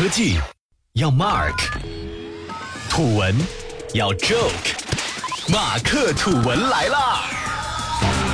[0.00, 0.36] 科技
[0.92, 1.58] 要 Mark，
[2.88, 3.34] 土文
[3.94, 7.24] 要 Joke，马克土文来啦！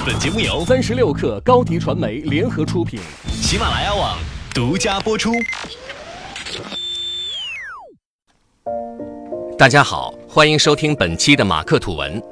[0.04, 4.18] 本节目由三十六克高迪传媒联合出品，喜马拉雅网
[4.54, 5.32] 独家播出。
[9.56, 12.22] 大家好，欢迎收听本期的马克土文。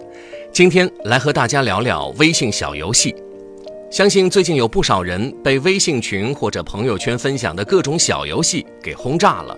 [0.52, 3.16] 今天来和大家聊聊微信小游戏。
[3.92, 9.54] 相信最近有不少人被微信群或者朋友圈分享的各种小游戏给轰炸了，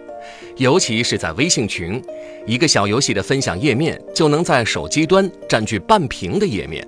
[0.57, 2.03] 尤其是在微信群，
[2.45, 6.85] 一个小游戏的分享页面就能在手机端占据半屏的页面，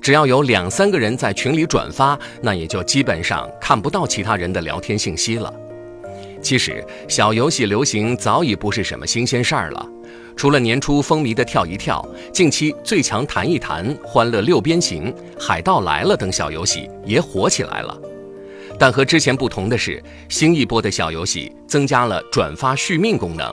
[0.00, 5.52] 只要有两三个人在群里转发，那也就基本上看不到其他人的聊天信息了。
[6.40, 9.86] 其实，小游戏流行早已不是什么新鲜事儿了。
[10.36, 17.98] 除了年初风靡的跳一跳，近期最强弹一弹、欢乐六边形、海盗来了等小游戏也火起来了。
[18.78, 23.50] 但和之前不同的是，新一波的小游戏增加了转发续命功能。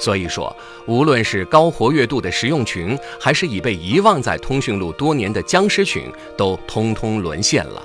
[0.00, 0.54] 所以说，
[0.86, 7.82] 无论是高活跃度的实用群，还是已被遗忘在通讯录多年的僵尸群，都通通沦陷了。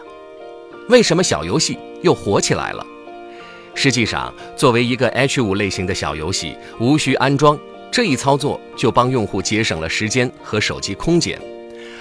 [0.87, 2.83] 为什么小游戏又火起来了？
[3.75, 7.59] 实际上，作为一个 H5 类型的小游戏，无需安装。
[7.91, 11.39] 这一操作就帮用户节省了时间和手机空间，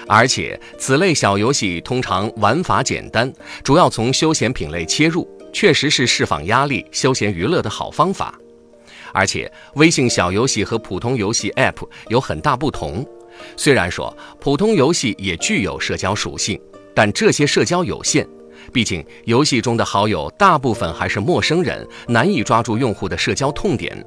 [0.07, 3.31] 而且此类小游戏通常玩法简单，
[3.63, 8.37] 主要从休闲品类切入，确实是释放压力、休闲娱乐的好方法。
[9.11, 13.03] 而且，微信小游戏和普通游戏 App 有很大不同。
[13.57, 16.59] 虽然说普通游戏也具有社交属性，
[16.93, 18.27] 但这些社交有限，
[18.71, 24.05] 毕竟游戏中的好友大部分还是陌生人，难以抓住用户的社交痛点。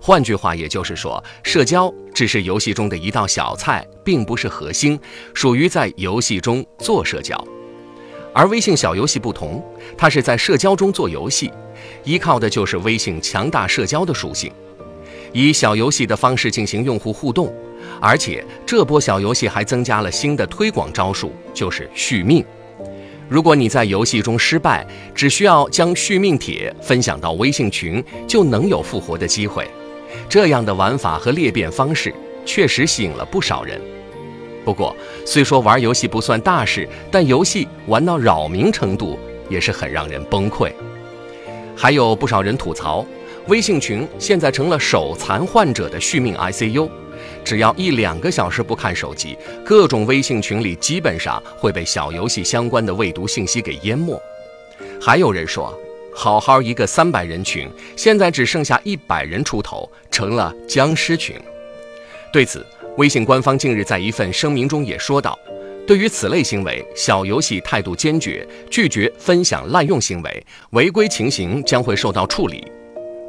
[0.00, 4.98] 换句话，也就是说，社交只是游戏中的一道小菜，并不是核心，
[5.34, 7.36] 属于在游戏中做社交。
[8.32, 9.64] 而微信小游戏不同，
[9.96, 11.50] 它是在社交中做游戏，
[12.04, 14.52] 依靠的就是微信强大社交的属性，
[15.32, 17.52] 以小游戏的方式进行用户互动。
[18.00, 22.44] 而且这波小游戏还增加了新的推广招数，就是续命。
[23.28, 29.68] 如果你在游戏中失败，只需要将续命帖分享到微信群，就能有复活的机会。
[30.28, 32.14] 这样的玩法和裂变方式
[32.44, 33.80] 确实吸引了不少人。
[34.64, 39.18] 不过，虽说玩游戏不算大事，但游戏玩到扰民程度
[39.48, 40.70] 也是很让人崩溃。
[41.74, 43.06] 还有不少人吐槽，
[43.46, 46.88] 微信群现在成了手残患者的续命 ICU。
[47.44, 54.20] 只要一两个小时不看手机，各种微信群里基本上会被小游戏相关的未读信息给淹没。
[55.00, 55.72] 还有人说。
[56.20, 61.36] 好好一个三百人群，现在只剩下一百人出头，成了僵尸群。
[62.32, 65.38] 对此，微信官方近日在一份声明中也说道
[65.86, 72.66] ：“对于此类行为，小游戏态度坚决，拒绝分享滥用行为，违规情形将会受到处理。”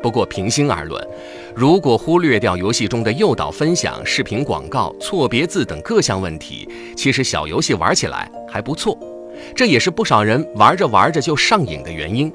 [0.01, 1.07] 不过，平心而论，
[1.55, 6.67] 如果忽略掉游戏中的诱导分享、视频广告、错别字等各项问题，
[6.97, 8.97] 其实小游戏玩起来还不错。
[9.55, 12.33] 这也是不少人玩着玩着就上瘾的原因。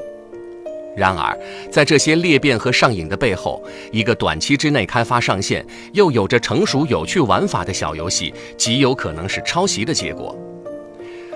[0.97, 1.37] 然而，
[1.71, 10.37] 在这些裂变和上瘾的背后，一个短期之内开发上线又有着成熟有趣玩法的小游戏，极有可能是抄袭的结果。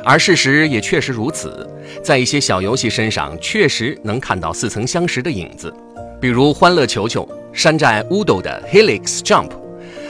[0.05, 1.69] 而事实也确实如此，
[2.03, 5.75] 在一些小游戏身上确实能看到似曾相识的影子，
[6.21, 9.51] 比如《欢乐球球》、山寨 Udo 的 Helix Jump、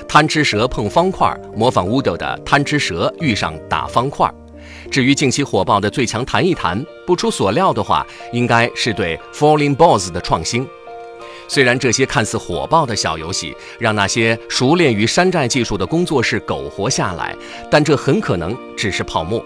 [0.06, 4.30] 贪吃蛇碰方块，模仿 Udo 的贪吃蛇遇上打方块。
[4.90, 10.66] 至于近期火爆的《最强弹一弹》，不出所料的话，应该是对 Falling Balls 的创新。
[11.46, 17.34] 虽然这些看似火爆的小游戏让那些熟练于山寨技术的工作室苟活下来，
[17.70, 19.42] 但这很可能只是泡沫。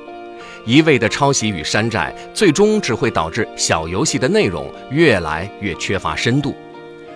[0.65, 6.55] 一味的抄袭与山寨，最终只会导致小游戏的内容越来越缺乏深度。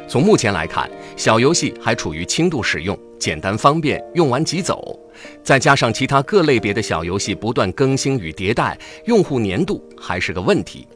[0.08, 4.98] 从目前来看，小游戏还处于轻度使用、简单方便、用完即走。
[5.42, 10.86] 再加上其他各类别的小游戏不断更新与迭代，用户粘度还是个问题。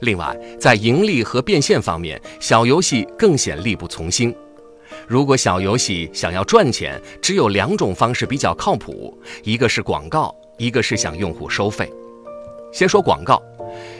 [0.00, 4.34] 另外，在盈利和变现方面，小游戏更显力不从心。
[5.06, 11.90] 如果小游戏想要赚钱，只有两种方式比较靠谱：一个是广告，一个是向用户收费。
[12.72, 13.42] 先说广告，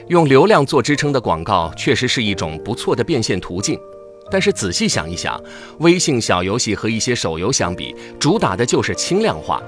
[0.07, 3.79] 用流量做支撑的广告确实是一种不错的变现途径。
[4.31, 5.39] 但是仔细想一想，
[5.79, 9.61] 微信小游戏和一些手游相比，主打的就是轻量化。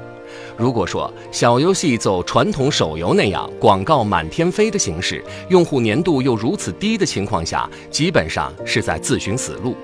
[0.55, 9.75] 如果说小游戏走传统手游那样广告满天飞的形式，用户粘度又如此低的情况下，基本上是在自寻死路。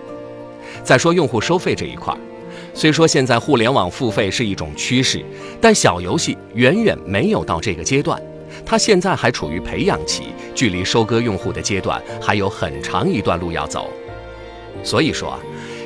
[0.83, 2.15] 再说用户收费这一块，
[2.73, 5.23] 虽说现在互联网付费是一种趋势，
[5.59, 8.21] 但小游戏远远没有到这个阶段，
[8.65, 10.25] 它现在还处于培养期，
[10.55, 13.91] 距离收割用户的阶段还有很长一段路要走。
[14.83, 15.39] 所以说啊，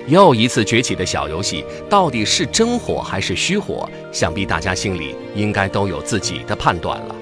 [0.07, 7.15] 又一次崛起的小游戏到底是真火还是虚火，想必大家心里应该都有自己的判断了。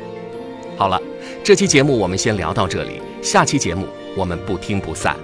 [0.78, 1.02] 好了，
[1.44, 5.16] 这期节目我们先聊到这里，下期节目我们不听不散。